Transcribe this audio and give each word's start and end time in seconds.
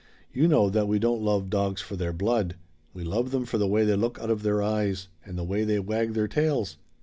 You 0.33 0.47
know 0.47 0.67
that 0.71 0.87
we 0.87 0.97
don't 0.97 1.21
love 1.21 1.51
dogs 1.51 1.79
for 1.79 1.95
their 1.95 2.11
blood. 2.11 2.55
We 2.91 3.03
love 3.03 3.29
them 3.29 3.45
for 3.45 3.59
the 3.59 3.67
way 3.67 3.85
they 3.85 3.93
look 3.95 4.17
out 4.17 4.31
of 4.31 4.41
their 4.41 4.59
eyes, 4.63 5.09
and 5.23 5.37
the 5.37 5.43
way 5.43 5.63
they 5.63 5.77
wag 5.79 6.13
their 6.15 6.27
tails. 6.27 6.77